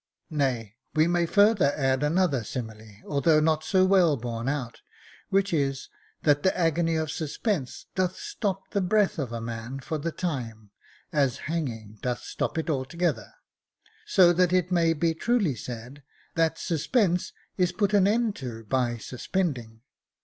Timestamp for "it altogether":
12.57-13.31